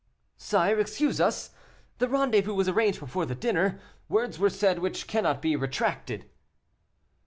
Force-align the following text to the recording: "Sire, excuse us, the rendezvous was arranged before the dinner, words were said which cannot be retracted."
"Sire, 0.39 0.79
excuse 0.79 1.21
us, 1.21 1.51
the 1.99 2.09
rendezvous 2.09 2.55
was 2.55 2.67
arranged 2.67 2.99
before 2.99 3.27
the 3.27 3.35
dinner, 3.35 3.79
words 4.09 4.39
were 4.39 4.49
said 4.49 4.79
which 4.79 5.05
cannot 5.05 5.43
be 5.43 5.55
retracted." 5.55 6.27